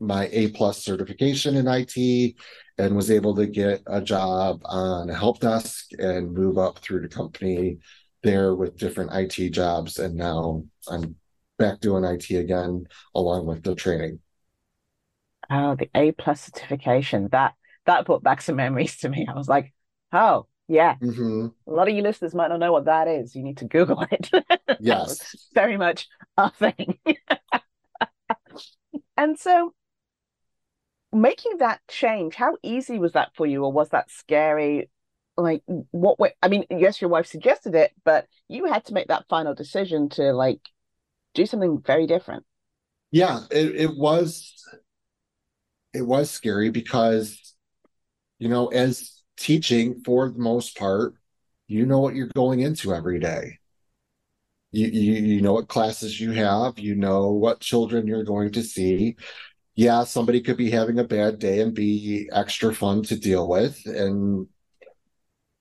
my 0.00 0.28
A 0.32 0.48
plus 0.48 0.84
certification 0.84 1.56
in 1.56 1.66
IT 1.68 2.34
and 2.78 2.96
was 2.96 3.10
able 3.10 3.34
to 3.36 3.46
get 3.46 3.82
a 3.86 4.00
job 4.02 4.60
on 4.64 5.08
a 5.08 5.14
help 5.14 5.40
desk 5.40 5.86
and 5.98 6.32
move 6.32 6.58
up 6.58 6.78
through 6.78 7.00
the 7.00 7.08
company 7.08 7.78
there 8.22 8.54
with 8.54 8.76
different 8.76 9.10
IT 9.12 9.50
jobs. 9.50 9.98
And 9.98 10.14
now 10.14 10.64
I'm 10.88 11.16
back 11.58 11.80
doing 11.80 12.04
IT 12.04 12.30
again 12.30 12.86
along 13.14 13.46
with 13.46 13.62
the 13.62 13.74
training. 13.74 14.20
Oh, 15.48 15.76
the 15.76 15.88
A 15.94 16.12
plus 16.12 16.42
certification. 16.42 17.28
That 17.30 17.54
that 17.86 18.04
brought 18.04 18.22
back 18.22 18.42
some 18.42 18.56
memories 18.56 18.96
to 18.98 19.08
me. 19.08 19.26
I 19.28 19.34
was 19.34 19.48
like, 19.48 19.72
oh 20.12 20.46
yeah. 20.68 20.96
Mm-hmm. 20.96 21.46
A 21.66 21.70
lot 21.70 21.88
of 21.88 21.94
you 21.94 22.02
listeners 22.02 22.34
might 22.34 22.48
not 22.48 22.60
know 22.60 22.72
what 22.72 22.86
that 22.86 23.08
is. 23.08 23.36
You 23.36 23.42
need 23.42 23.58
to 23.58 23.66
Google 23.66 24.04
it. 24.10 24.30
yes. 24.80 25.34
very 25.54 25.76
much 25.76 26.08
a 26.36 26.50
thing. 26.50 26.98
and 29.16 29.38
so 29.38 29.74
making 31.12 31.58
that 31.58 31.80
change, 31.88 32.34
how 32.34 32.56
easy 32.62 32.98
was 32.98 33.12
that 33.12 33.30
for 33.34 33.46
you, 33.46 33.64
or 33.64 33.72
was 33.72 33.90
that 33.90 34.10
scary? 34.10 34.90
Like, 35.36 35.62
what 35.90 36.18
way? 36.18 36.34
I 36.42 36.48
mean, 36.48 36.64
yes, 36.70 37.00
your 37.00 37.10
wife 37.10 37.26
suggested 37.26 37.74
it, 37.74 37.92
but 38.04 38.26
you 38.48 38.66
had 38.66 38.84
to 38.86 38.94
make 38.94 39.08
that 39.08 39.26
final 39.28 39.54
decision 39.54 40.08
to 40.10 40.32
like 40.32 40.60
do 41.34 41.46
something 41.46 41.82
very 41.84 42.06
different. 42.06 42.44
Yeah, 43.10 43.40
it, 43.50 43.76
it 43.76 43.96
was. 43.96 44.52
It 45.92 46.02
was 46.02 46.30
scary 46.30 46.70
because, 46.70 47.54
you 48.38 48.48
know, 48.48 48.66
as 48.68 49.22
teaching 49.38 50.02
for 50.04 50.28
the 50.28 50.38
most 50.38 50.76
part, 50.76 51.14
you 51.68 51.86
know 51.86 52.00
what 52.00 52.14
you're 52.14 52.30
going 52.34 52.60
into 52.60 52.94
every 52.94 53.18
day. 53.18 53.58
You, 54.72 54.88
you 54.88 55.12
you 55.12 55.40
know 55.40 55.54
what 55.54 55.68
classes 55.68 56.20
you 56.20 56.32
have, 56.32 56.78
you 56.78 56.94
know 56.96 57.30
what 57.30 57.60
children 57.60 58.06
you're 58.06 58.24
going 58.24 58.52
to 58.52 58.62
see, 58.62 59.16
yeah, 59.74 60.04
somebody 60.04 60.40
could 60.40 60.56
be 60.56 60.70
having 60.70 60.98
a 60.98 61.04
bad 61.04 61.38
day 61.38 61.60
and 61.60 61.74
be 61.74 62.28
extra 62.32 62.74
fun 62.74 63.02
to 63.04 63.16
deal 63.18 63.48
with 63.48 63.80
and 63.86 64.48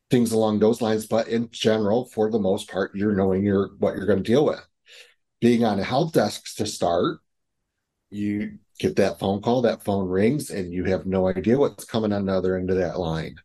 things 0.10 0.32
along 0.32 0.60
those 0.60 0.82
lines. 0.82 1.06
But 1.06 1.28
in 1.28 1.50
general, 1.52 2.06
for 2.06 2.30
the 2.30 2.40
most 2.40 2.70
part, 2.70 2.96
you're 2.96 3.16
knowing 3.16 3.44
you're 3.44 3.70
what 3.80 3.96
you're 3.96 4.06
going 4.06 4.24
to 4.24 4.32
deal 4.32 4.46
with. 4.46 4.66
Being 5.42 5.64
on 5.64 5.80
a 5.80 5.84
help 5.84 6.14
desk 6.14 6.56
to 6.58 6.66
start, 6.66 7.20
you 8.10 8.60
get 8.80 8.96
that 8.98 9.20
phone 9.20 9.42
call, 9.42 9.62
that 9.64 9.84
phone 9.84 10.08
rings, 10.08 10.50
and 10.50 10.72
you 10.72 10.86
have 10.86 11.06
no 11.06 11.28
idea 11.28 11.58
what's 11.58 11.86
coming 11.86 12.14
on 12.14 12.26
the 12.26 12.34
other 12.34 12.58
end 12.58 12.70
of 12.70 12.78
that 12.78 13.00
line. 13.00 13.36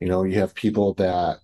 You 0.00 0.08
know, 0.08 0.24
you 0.24 0.38
have 0.38 0.54
people 0.54 0.94
that 0.94 1.38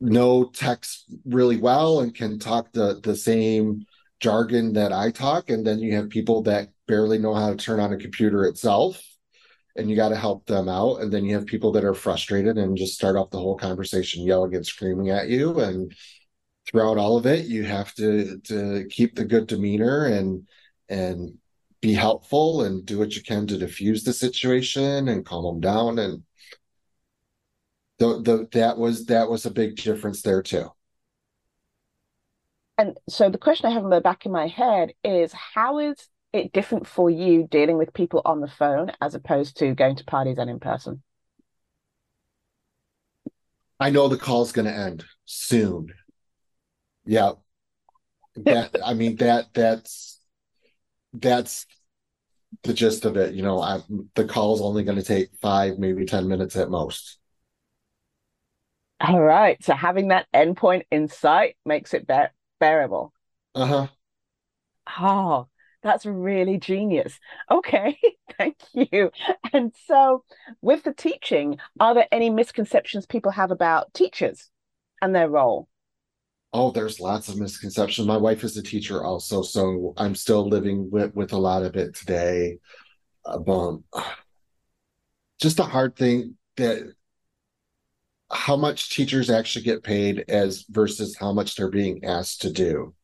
know 0.00 0.44
text 0.44 1.12
really 1.26 1.58
well 1.58 2.00
and 2.00 2.14
can 2.14 2.38
talk 2.38 2.72
the 2.72 3.00
the 3.02 3.14
same 3.14 3.84
jargon 4.20 4.72
that 4.74 4.92
I 4.92 5.10
talk, 5.10 5.50
and 5.50 5.66
then 5.66 5.78
you 5.78 5.94
have 5.96 6.08
people 6.08 6.42
that 6.42 6.68
barely 6.86 7.18
know 7.18 7.34
how 7.34 7.50
to 7.50 7.56
turn 7.56 7.80
on 7.80 7.92
a 7.92 7.98
computer 7.98 8.44
itself, 8.44 9.02
and 9.76 9.88
you 9.88 9.96
got 9.96 10.10
to 10.10 10.16
help 10.16 10.46
them 10.46 10.68
out. 10.68 11.00
And 11.00 11.12
then 11.12 11.24
you 11.24 11.34
have 11.34 11.46
people 11.46 11.72
that 11.72 11.84
are 11.84 11.94
frustrated 11.94 12.58
and 12.58 12.76
just 12.76 12.94
start 12.94 13.16
off 13.16 13.30
the 13.30 13.38
whole 13.38 13.56
conversation 13.56 14.24
yelling 14.24 14.54
and 14.54 14.66
screaming 14.66 15.10
at 15.10 15.28
you. 15.28 15.60
And 15.60 15.94
throughout 16.68 16.98
all 16.98 17.16
of 17.16 17.26
it, 17.26 17.46
you 17.46 17.64
have 17.64 17.94
to 17.94 18.38
to 18.44 18.86
keep 18.90 19.14
the 19.14 19.24
good 19.24 19.46
demeanor 19.46 20.06
and 20.06 20.46
and 20.88 21.38
be 21.80 21.94
helpful 21.94 22.62
and 22.62 22.84
do 22.84 22.98
what 22.98 23.16
you 23.16 23.22
can 23.22 23.46
to 23.46 23.58
diffuse 23.58 24.04
the 24.04 24.12
situation 24.12 25.08
and 25.08 25.24
calm 25.24 25.44
them 25.44 25.60
down 25.60 25.98
and 25.98 26.22
the, 27.98 28.20
the 28.22 28.48
that 28.52 28.76
was 28.76 29.06
that 29.06 29.28
was 29.30 29.46
a 29.46 29.50
big 29.50 29.76
difference 29.76 30.22
there 30.22 30.42
too 30.42 30.68
and 32.76 32.98
so 33.08 33.28
the 33.28 33.38
question 33.38 33.66
I 33.66 33.74
have 33.74 33.84
in 33.84 33.90
the 33.90 34.00
back 34.00 34.24
of 34.24 34.32
my 34.32 34.46
head 34.46 34.92
is 35.04 35.32
how 35.32 35.78
is 35.78 36.08
it 36.32 36.52
different 36.52 36.86
for 36.86 37.10
you 37.10 37.46
dealing 37.46 37.78
with 37.78 37.94
people 37.94 38.22
on 38.24 38.40
the 38.40 38.48
phone 38.48 38.92
as 39.00 39.14
opposed 39.14 39.56
to 39.58 39.74
going 39.74 39.96
to 39.96 40.04
parties 40.04 40.38
and 40.38 40.50
in 40.50 40.60
person? 40.60 41.02
I 43.78 43.90
know 43.90 44.08
the 44.08 44.18
call's 44.18 44.52
going 44.52 44.66
to 44.66 44.74
end 44.74 45.04
soon. 45.24 45.92
Yeah. 47.04 47.32
That 48.36 48.76
I 48.84 48.94
mean 48.94 49.16
that 49.16 49.46
that's 49.54 50.20
that's 51.12 51.66
the 52.62 52.72
gist 52.74 53.04
of 53.04 53.16
it. 53.16 53.34
You 53.34 53.42
know, 53.42 53.60
I, 53.60 53.80
the 54.14 54.24
call's 54.24 54.60
only 54.60 54.84
going 54.84 54.98
to 54.98 55.04
take 55.04 55.30
five, 55.40 55.78
maybe 55.78 56.04
10 56.04 56.28
minutes 56.28 56.56
at 56.56 56.70
most. 56.70 57.18
All 59.00 59.20
right. 59.20 59.62
So 59.64 59.74
having 59.74 60.08
that 60.08 60.26
endpoint 60.34 60.82
in 60.90 61.08
sight 61.08 61.56
makes 61.64 61.94
it 61.94 62.06
better 62.06 62.32
bearable. 62.58 63.12
Uh-huh. 63.54 63.88
Oh, 64.98 65.48
that's 65.82 66.06
really 66.06 66.58
genius. 66.58 67.18
Okay, 67.50 67.98
thank 68.38 68.56
you. 68.72 69.10
And 69.52 69.72
so, 69.86 70.24
with 70.60 70.84
the 70.84 70.92
teaching, 70.92 71.58
are 71.78 71.94
there 71.94 72.08
any 72.12 72.30
misconceptions 72.30 73.06
people 73.06 73.32
have 73.32 73.50
about 73.50 73.94
teachers 73.94 74.50
and 75.00 75.14
their 75.14 75.28
role? 75.28 75.68
Oh, 76.52 76.72
there's 76.72 76.98
lots 76.98 77.28
of 77.28 77.38
misconceptions. 77.38 78.08
My 78.08 78.16
wife 78.16 78.42
is 78.42 78.56
a 78.56 78.62
teacher 78.62 79.04
also, 79.04 79.42
so 79.42 79.94
I'm 79.96 80.16
still 80.16 80.48
living 80.48 80.90
with, 80.90 81.14
with 81.14 81.32
a 81.32 81.38
lot 81.38 81.62
of 81.62 81.76
it 81.76 81.94
today. 81.94 82.58
Um, 83.24 83.84
just 85.40 85.60
a 85.60 85.64
hard 85.64 85.96
thing 85.96 86.36
that 86.56 86.92
how 88.32 88.56
much 88.56 88.90
teachers 88.90 89.30
actually 89.30 89.64
get 89.64 89.82
paid 89.82 90.24
as 90.28 90.64
versus 90.68 91.16
how 91.18 91.32
much 91.32 91.56
they're 91.56 91.70
being 91.70 92.04
asked 92.04 92.42
to 92.42 92.52
do. 92.52 92.94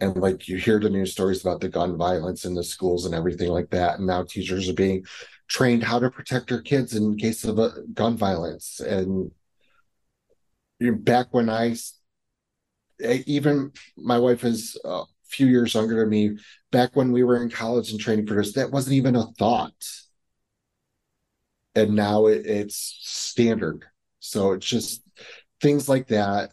And 0.00 0.16
like 0.16 0.48
you 0.48 0.56
hear 0.56 0.80
the 0.80 0.90
news 0.90 1.12
stories 1.12 1.42
about 1.42 1.60
the 1.60 1.68
gun 1.68 1.96
violence 1.96 2.44
in 2.44 2.54
the 2.54 2.64
schools 2.64 3.04
and 3.06 3.14
everything 3.14 3.48
like 3.48 3.70
that 3.70 3.98
and 3.98 4.06
now 4.06 4.22
teachers 4.22 4.68
are 4.68 4.74
being 4.74 5.04
trained 5.50 5.82
how 5.82 5.98
to 5.98 6.10
protect 6.10 6.48
their 6.48 6.62
kids 6.62 6.94
in 6.94 7.16
case 7.16 7.44
of 7.44 7.58
a 7.58 7.72
gun 7.92 8.16
violence. 8.16 8.80
And 8.80 9.32
back 10.80 11.34
when 11.34 11.50
i 11.50 11.74
eh, 13.02 13.22
even 13.26 13.72
my 13.98 14.16
wife 14.16 14.44
is 14.44 14.80
a 14.84 15.02
few 15.24 15.46
years 15.46 15.74
younger 15.74 16.00
than 16.00 16.08
me 16.08 16.38
back 16.70 16.96
when 16.96 17.12
we 17.12 17.22
were 17.22 17.42
in 17.42 17.50
college 17.50 17.90
and 17.90 18.00
training 18.00 18.26
for 18.26 18.34
this 18.34 18.54
that 18.54 18.70
wasn't 18.70 18.94
even 18.94 19.16
a 19.16 19.26
thought. 19.38 19.74
And 21.74 21.94
now 21.94 22.26
it, 22.26 22.46
it's 22.46 22.96
standard. 23.00 23.84
So 24.20 24.52
it's 24.52 24.66
just 24.66 25.02
things 25.60 25.88
like 25.88 26.08
that 26.08 26.52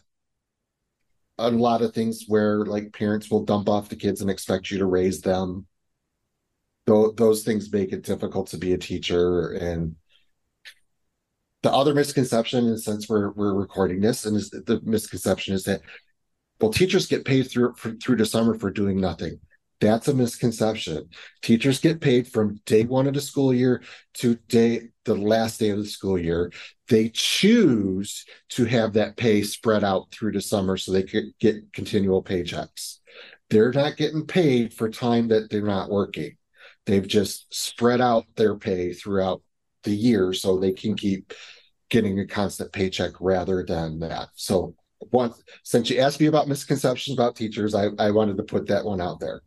a 1.38 1.50
lot 1.50 1.82
of 1.82 1.94
things 1.94 2.24
where 2.26 2.64
like 2.64 2.92
parents 2.92 3.30
will 3.30 3.44
dump 3.44 3.68
off 3.68 3.88
the 3.88 3.96
kids 3.96 4.20
and 4.20 4.30
expect 4.30 4.70
you 4.70 4.78
to 4.78 4.86
raise 4.86 5.20
them. 5.20 5.66
Those, 6.86 7.14
those 7.16 7.42
things 7.44 7.72
make 7.72 7.92
it 7.92 8.02
difficult 8.02 8.48
to 8.48 8.58
be 8.58 8.72
a 8.72 8.78
teacher. 8.78 9.52
And 9.52 9.96
the 11.62 11.72
other 11.72 11.94
misconception, 11.94 12.66
in 12.66 12.78
sense 12.78 13.08
we're 13.08 13.30
we're 13.32 13.54
recording 13.54 14.00
this, 14.00 14.26
and 14.26 14.36
is 14.36 14.50
the 14.50 14.80
misconception 14.84 15.54
is 15.54 15.64
that 15.64 15.82
well, 16.60 16.72
teachers 16.72 17.06
get 17.06 17.24
paid 17.24 17.50
through 17.50 17.74
for, 17.74 17.92
through 17.92 18.16
the 18.16 18.26
summer 18.26 18.54
for 18.58 18.70
doing 18.70 19.00
nothing. 19.00 19.40
That's 19.80 20.08
a 20.08 20.14
misconception. 20.14 21.08
Teachers 21.42 21.80
get 21.80 22.00
paid 22.00 22.26
from 22.26 22.60
day 22.66 22.84
one 22.84 23.06
of 23.06 23.14
the 23.14 23.20
school 23.20 23.54
year 23.54 23.82
to 24.14 24.34
day 24.48 24.88
the 25.04 25.14
last 25.14 25.60
day 25.60 25.70
of 25.70 25.78
the 25.78 25.86
school 25.86 26.18
year. 26.18 26.52
They 26.88 27.10
choose 27.10 28.24
to 28.50 28.64
have 28.64 28.94
that 28.94 29.16
pay 29.16 29.42
spread 29.42 29.84
out 29.84 30.10
through 30.10 30.32
the 30.32 30.40
summer 30.40 30.76
so 30.76 30.90
they 30.90 31.04
could 31.04 31.26
get 31.38 31.72
continual 31.72 32.24
paychecks. 32.24 32.98
They're 33.50 33.72
not 33.72 33.96
getting 33.96 34.26
paid 34.26 34.74
for 34.74 34.90
time 34.90 35.28
that 35.28 35.48
they're 35.48 35.62
not 35.62 35.90
working. 35.90 36.36
They've 36.86 37.06
just 37.06 37.54
spread 37.54 38.00
out 38.00 38.24
their 38.36 38.56
pay 38.56 38.92
throughout 38.92 39.42
the 39.84 39.94
year 39.94 40.32
so 40.32 40.58
they 40.58 40.72
can 40.72 40.96
keep 40.96 41.32
getting 41.88 42.18
a 42.18 42.26
constant 42.26 42.72
paycheck 42.72 43.12
rather 43.20 43.64
than 43.64 44.00
that. 44.00 44.28
So 44.34 44.74
one 45.10 45.32
since 45.62 45.90
you 45.90 46.00
asked 46.00 46.20
me 46.20 46.26
about 46.26 46.48
misconceptions 46.48 47.16
about 47.16 47.36
teachers, 47.36 47.74
I, 47.74 47.88
I 47.98 48.10
wanted 48.10 48.36
to 48.38 48.42
put 48.42 48.66
that 48.68 48.84
one 48.84 49.00
out 49.00 49.20
there. 49.20 49.42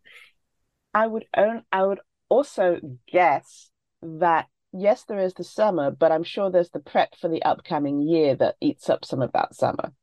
I 0.93 1.07
would 1.07 1.25
own 1.35 1.63
I 1.71 1.83
would 1.83 1.99
also 2.29 2.79
guess 3.11 3.69
that 4.01 4.47
yes, 4.73 5.03
there 5.03 5.19
is 5.19 5.33
the 5.33 5.43
summer, 5.43 5.91
but 5.91 6.11
I'm 6.11 6.23
sure 6.23 6.49
there's 6.49 6.69
the 6.69 6.79
prep 6.79 7.15
for 7.19 7.27
the 7.27 7.43
upcoming 7.43 8.01
year 8.01 8.35
that 8.35 8.55
eats 8.61 8.89
up 8.89 9.05
some 9.05 9.21
of 9.21 9.31
that 9.33 9.55
summer. 9.55 9.93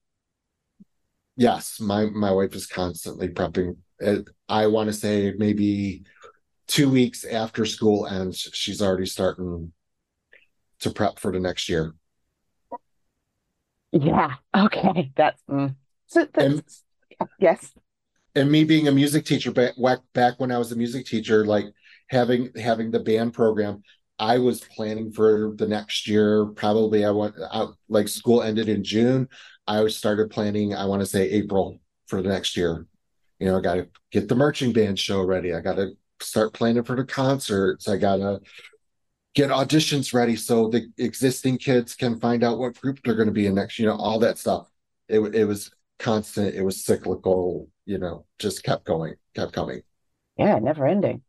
Yes, 1.37 1.81
my 1.81 2.07
my 2.07 2.31
wife 2.31 2.55
is 2.55 2.67
constantly 2.67 3.29
prepping. 3.29 3.77
I 4.49 4.67
want 4.67 4.89
to 4.89 4.93
say 4.93 5.35
maybe 5.37 6.05
two 6.67 6.91
weeks 6.91 7.25
after 7.25 7.65
school 7.65 8.07
ends, 8.07 8.49
she's 8.53 8.83
already 8.83 9.07
starting 9.07 9.73
to 10.81 10.91
prep 10.91 11.19
for 11.19 11.33
the 11.33 11.41
next 11.41 11.69
year. 11.69 11.95
Yeah. 13.93 14.35
Okay. 14.57 15.13
That's 15.17 15.41
mm. 15.49 15.75
so. 16.07 16.27
That's, 16.33 16.83
and, 17.21 17.29
yes 17.39 17.73
and 18.39 18.51
me 18.51 18.65
being 18.65 18.89
a 18.89 18.93
music 18.93 19.25
teacher 19.25 19.51
back 19.51 19.75
back 20.15 20.35
when 20.39 20.53
I 20.53 20.59
was 20.59 20.71
a 20.73 20.77
music 20.77 21.07
teacher, 21.07 21.45
like 21.45 21.67
having 22.09 22.51
having 22.57 22.91
the 22.91 23.01
band 23.01 23.35
program, 23.35 23.83
I 24.19 24.39
was 24.39 24.61
planning 24.61 25.13
for 25.13 25.55
the 25.57 25.67
next 25.67 26.07
year. 26.07 26.47
Probably 26.47 27.05
I 27.05 27.11
want 27.11 27.35
out 27.53 27.75
like 27.89 28.09
school 28.09 28.43
ended 28.43 28.69
in 28.69 28.85
June. 28.85 29.29
I 29.67 29.87
started 29.89 30.31
planning. 30.31 30.75
I 30.75 30.87
want 30.87 31.01
to 31.01 31.07
say 31.07 31.29
April 31.31 31.81
for 32.07 32.23
the 32.23 32.29
next 32.29 32.57
year. 32.57 32.87
You 33.39 33.49
know, 33.49 33.59
I 33.59 33.61
got 33.61 33.75
to 33.75 33.89
get 34.11 34.29
the 34.29 34.37
marching 34.37 34.73
band 34.73 34.99
show 34.99 35.23
ready. 35.23 35.55
I 35.55 35.61
got 35.61 35.77
to 35.77 35.93
start 36.21 36.55
planning 36.55 36.85
for 36.85 36.97
the 36.97 37.05
concerts. 37.05 37.89
I 37.89 37.97
got 37.97 38.17
to 38.17 38.41
get 39.35 39.51
auditions 39.51 40.13
ready 40.13 40.37
so 40.37 40.69
the 40.69 40.91
existing 40.99 41.59
kids 41.59 41.95
can 41.95 42.19
find 42.19 42.43
out 42.43 42.59
what 42.59 42.81
group 42.81 43.01
they're 43.05 43.15
going 43.15 43.29
to 43.29 43.33
be 43.33 43.47
in 43.47 43.55
next. 43.55 43.79
You 43.79 43.87
know, 43.87 43.97
all 43.97 44.19
that 44.21 44.39
stuff. 44.39 44.71
It 45.09 45.21
it 45.35 45.45
was 45.45 45.71
constant. 45.99 46.55
It 46.55 46.63
was 46.63 46.85
cyclical 46.85 47.69
you 47.89 47.97
know, 47.97 48.27
just 48.39 48.63
kept 48.63 48.85
going, 48.85 49.15
kept 49.35 49.55
coming. 49.55 49.81
Yeah, 50.37 50.59
never 50.59 50.87
ending. 50.87 51.23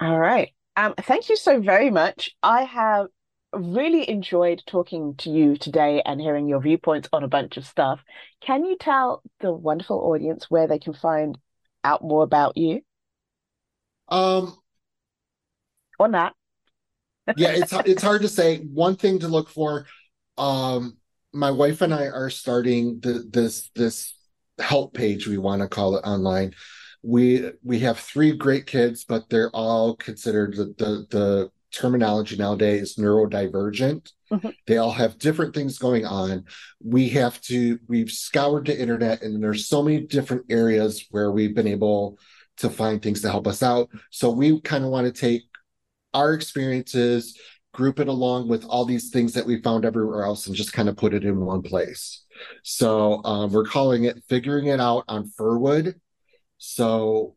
All 0.00 0.18
right. 0.18 0.52
Um, 0.76 0.94
thank 0.98 1.30
you 1.30 1.36
so 1.36 1.60
very 1.60 1.90
much. 1.90 2.30
I 2.42 2.64
have 2.64 3.06
really 3.54 4.08
enjoyed 4.08 4.62
talking 4.66 5.14
to 5.16 5.30
you 5.30 5.56
today 5.56 6.02
and 6.04 6.20
hearing 6.20 6.46
your 6.46 6.60
viewpoints 6.60 7.08
on 7.10 7.24
a 7.24 7.28
bunch 7.28 7.56
of 7.56 7.64
stuff. 7.64 8.00
Can 8.42 8.64
you 8.64 8.76
tell 8.76 9.22
the 9.40 9.50
wonderful 9.50 9.98
audience 9.98 10.50
where 10.50 10.66
they 10.66 10.78
can 10.78 10.92
find 10.92 11.38
out 11.82 12.02
more 12.02 12.22
about 12.22 12.58
you? 12.58 12.82
Um, 14.08 14.54
or 15.98 16.08
not? 16.08 16.34
Yeah, 17.36 17.50
it's 17.50 17.72
it's 17.72 18.02
hard 18.02 18.22
to 18.22 18.28
say. 18.28 18.58
One 18.58 18.96
thing 18.96 19.20
to 19.20 19.28
look 19.28 19.48
for. 19.48 19.86
Um, 20.36 20.98
my 21.32 21.50
wife 21.50 21.82
and 21.82 21.92
I 21.92 22.06
are 22.06 22.30
starting 22.30 23.00
the, 23.00 23.28
this 23.30 23.70
this 23.74 24.14
help 24.58 24.94
page 24.94 25.26
we 25.26 25.36
want 25.36 25.62
to 25.62 25.68
call 25.68 25.96
it 25.96 26.06
online 26.06 26.54
we 27.02 27.50
we 27.62 27.80
have 27.80 27.98
three 27.98 28.32
great 28.32 28.66
kids 28.66 29.04
but 29.04 29.28
they're 29.28 29.50
all 29.50 29.96
considered 29.96 30.54
the 30.54 30.66
the, 30.78 31.06
the 31.10 31.50
terminology 31.72 32.36
nowadays 32.36 32.94
neurodivergent 32.96 34.12
mm-hmm. 34.32 34.48
they 34.66 34.76
all 34.76 34.92
have 34.92 35.18
different 35.18 35.52
things 35.54 35.76
going 35.76 36.06
on 36.06 36.44
we 36.82 37.08
have 37.08 37.40
to 37.40 37.78
we've 37.88 38.12
scoured 38.12 38.66
the 38.66 38.80
internet 38.80 39.22
and 39.22 39.42
there's 39.42 39.66
so 39.66 39.82
many 39.82 40.00
different 40.00 40.44
areas 40.48 41.06
where 41.10 41.32
we've 41.32 41.54
been 41.54 41.66
able 41.66 42.16
to 42.56 42.70
find 42.70 43.02
things 43.02 43.20
to 43.20 43.30
help 43.30 43.48
us 43.48 43.60
out 43.60 43.88
so 44.10 44.30
we 44.30 44.60
kind 44.60 44.84
of 44.84 44.90
want 44.90 45.04
to 45.04 45.12
take 45.12 45.42
our 46.14 46.32
experiences 46.32 47.38
group 47.72 47.98
it 47.98 48.08
along 48.08 48.48
with 48.48 48.64
all 48.64 48.84
these 48.84 49.10
things 49.10 49.32
that 49.32 49.44
we 49.44 49.60
found 49.60 49.84
everywhere 49.84 50.24
else 50.24 50.46
and 50.46 50.54
just 50.54 50.72
kind 50.72 50.88
of 50.88 50.96
put 50.96 51.12
it 51.12 51.24
in 51.24 51.40
one 51.40 51.60
place 51.60 52.24
so 52.62 53.22
um, 53.24 53.52
we're 53.52 53.64
calling 53.64 54.04
it 54.04 54.22
Figuring 54.28 54.66
It 54.66 54.80
Out 54.80 55.04
on 55.08 55.30
Firwood. 55.38 55.94
So 56.58 57.36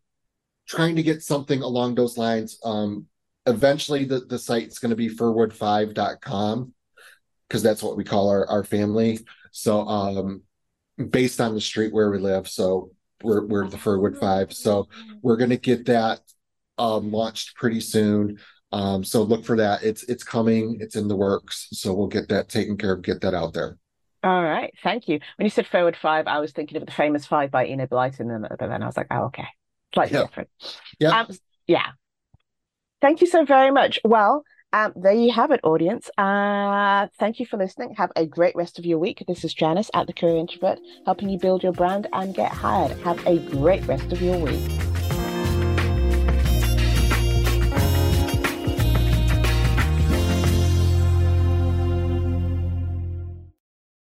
trying 0.67 0.95
to 0.95 1.03
get 1.03 1.23
something 1.23 1.61
along 1.61 1.95
those 1.95 2.17
lines. 2.17 2.59
Um, 2.63 3.07
eventually, 3.45 4.05
the, 4.05 4.21
the 4.21 4.39
site's 4.39 4.79
going 4.79 4.89
to 4.89 4.95
be 4.95 5.09
firwood5.com 5.09 6.73
because 7.47 7.63
that's 7.63 7.83
what 7.83 7.97
we 7.97 8.03
call 8.03 8.29
our, 8.29 8.45
our 8.47 8.63
family. 8.63 9.19
So 9.51 9.81
um, 9.87 10.43
based 11.09 11.39
on 11.39 11.53
the 11.53 11.61
street 11.61 11.93
where 11.93 12.11
we 12.11 12.19
live. 12.19 12.47
So 12.47 12.91
we're, 13.23 13.45
we're 13.45 13.67
the 13.67 13.77
Firwood 13.77 14.19
5. 14.19 14.53
So 14.53 14.87
we're 15.21 15.37
going 15.37 15.49
to 15.49 15.57
get 15.57 15.85
that 15.85 16.19
um, 16.77 17.11
launched 17.11 17.55
pretty 17.55 17.79
soon. 17.79 18.39
Um, 18.71 19.03
so 19.03 19.23
look 19.23 19.45
for 19.45 19.55
that. 19.57 19.83
It's 19.83 20.03
it's 20.03 20.23
coming. 20.23 20.77
It's 20.79 20.95
in 20.95 21.07
the 21.07 21.15
works. 21.15 21.67
So 21.71 21.93
we'll 21.93 22.07
get 22.07 22.29
that 22.29 22.49
taken 22.49 22.77
care 22.77 22.93
of. 22.93 23.01
Get 23.01 23.21
that 23.21 23.33
out 23.33 23.53
there. 23.53 23.77
All 24.23 24.43
right, 24.43 24.73
thank 24.83 25.07
you. 25.07 25.19
When 25.37 25.45
you 25.45 25.49
said 25.49 25.67
Forward 25.67 25.95
Five, 25.95 26.27
I 26.27 26.39
was 26.39 26.51
thinking 26.51 26.77
of 26.77 26.85
the 26.85 26.91
famous 26.91 27.25
Five 27.25 27.51
by 27.51 27.67
Enid 27.67 27.89
Blyton, 27.89 28.33
and 28.33 28.47
but 28.49 28.59
then 28.59 28.83
I 28.83 28.85
was 28.85 28.97
like, 28.97 29.07
oh, 29.11 29.25
okay, 29.25 29.47
slightly 29.93 30.19
different. 30.19 30.49
Yeah, 30.99 31.21
um, 31.21 31.27
yeah. 31.67 31.87
Thank 32.99 33.21
you 33.21 33.27
so 33.27 33.45
very 33.45 33.71
much. 33.71 33.99
Well, 34.03 34.43
um, 34.73 34.91
there 34.95 35.13
you 35.13 35.31
have 35.31 35.51
it, 35.51 35.61
audience. 35.63 36.09
Uh, 36.17 37.07
thank 37.19 37.39
you 37.39 37.45
for 37.45 37.57
listening. 37.57 37.93
Have 37.95 38.11
a 38.15 38.25
great 38.25 38.55
rest 38.55 38.79
of 38.79 38.85
your 38.85 38.97
week. 38.97 39.23
This 39.27 39.45
is 39.45 39.53
Janice 39.53 39.89
at 39.93 40.07
the 40.07 40.13
Career 40.13 40.37
Introvert, 40.37 40.79
helping 41.05 41.29
you 41.29 41.39
build 41.39 41.63
your 41.63 41.71
brand 41.71 42.07
and 42.11 42.35
get 42.35 42.51
hired. 42.51 42.91
Have 42.99 43.25
a 43.25 43.37
great 43.37 43.85
rest 43.85 44.11
of 44.11 44.21
your 44.21 44.37
week. 44.39 44.71